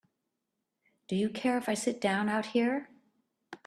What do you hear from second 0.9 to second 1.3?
Do you